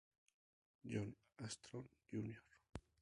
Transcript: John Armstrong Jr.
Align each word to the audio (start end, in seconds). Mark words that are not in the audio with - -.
John 0.83 1.13
Armstrong 1.37 1.87
Jr. 2.09 2.41